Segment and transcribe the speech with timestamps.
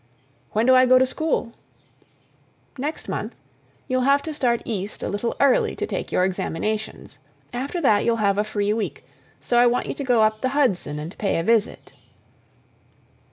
[0.53, 1.51] "When do I go to school?"
[2.75, 3.35] "Next month.
[3.87, 7.19] You'll have to start East a little early to take your examinations.
[7.53, 9.05] After that you'll have a free week,
[9.41, 11.91] so I want you to go up the Hudson and pay a visit."